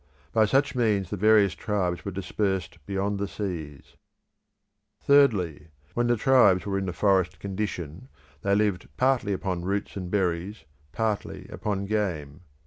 By 0.33 0.45
such 0.45 0.73
means 0.73 1.11
the 1.11 1.15
various 1.15 1.53
tribes 1.53 2.03
were 2.03 2.09
dispersed 2.11 2.83
beyond 2.87 3.19
the 3.19 3.27
seas. 3.27 3.97
Thirdly, 4.99 5.67
when 5.93 6.07
the 6.07 6.15
tribes 6.17 6.65
were 6.65 6.79
in 6.79 6.87
the 6.87 6.91
forest 6.91 7.37
condition 7.39 8.09
they 8.41 8.55
lived 8.55 8.87
partly 8.97 9.31
upon 9.31 9.63
roots 9.63 9.95
and 9.95 10.09
berries, 10.09 10.65
partly 10.91 11.47
upon 11.49 11.85
game. 11.85 12.41